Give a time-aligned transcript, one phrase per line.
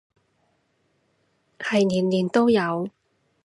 [1.59, 2.89] 係年年都有